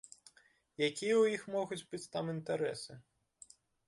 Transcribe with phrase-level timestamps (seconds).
[0.85, 2.97] Якія ў іх могуць быць там інтарэсы?